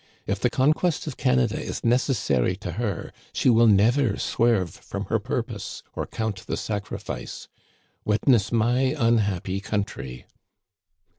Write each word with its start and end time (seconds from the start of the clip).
If 0.25 0.39
the 0.39 0.49
conquest 0.49 1.05
of 1.05 1.15
Canada 1.15 1.61
is 1.61 1.83
necessary 1.83 2.55
to 2.55 2.71
her 2.71 3.13
she 3.33 3.51
will 3.51 3.67
never 3.67 4.17
swerve 4.17 4.71
from 4.71 5.05
her 5.13 5.19
purpose 5.19 5.83
or 5.93 6.07
count 6.07 6.47
the 6.47 6.57
sacrifice. 6.57 7.47
Witness 8.03 8.51
my 8.51 8.95
unhappy 8.97 9.59
country." 9.59 10.25